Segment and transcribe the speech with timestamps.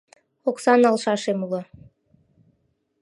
[0.49, 1.61] —Окса налшашем уло.